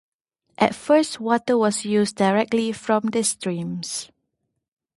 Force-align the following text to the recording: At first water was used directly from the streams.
At 0.57 0.73
first 0.73 1.19
water 1.19 1.59
was 1.59 1.85
used 1.85 2.15
directly 2.15 2.71
from 2.71 3.03
the 3.11 3.23
streams. 3.23 4.09